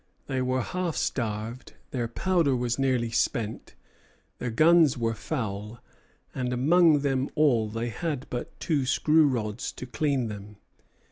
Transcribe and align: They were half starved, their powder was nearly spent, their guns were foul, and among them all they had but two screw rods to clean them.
They 0.25 0.41
were 0.41 0.63
half 0.63 0.95
starved, 0.95 1.73
their 1.91 2.07
powder 2.07 2.55
was 2.55 2.79
nearly 2.79 3.11
spent, 3.11 3.75
their 4.39 4.49
guns 4.49 4.97
were 4.97 5.13
foul, 5.13 5.79
and 6.33 6.51
among 6.51 7.01
them 7.01 7.29
all 7.35 7.69
they 7.69 7.89
had 7.89 8.25
but 8.31 8.59
two 8.59 8.87
screw 8.87 9.27
rods 9.27 9.71
to 9.73 9.85
clean 9.85 10.27
them. 10.27 10.55